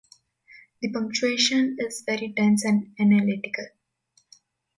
[0.81, 3.67] The punctuation is very dense and analytical.